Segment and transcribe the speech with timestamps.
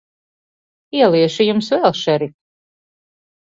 [0.99, 2.35] Ieliešu Jums vēl, šerif.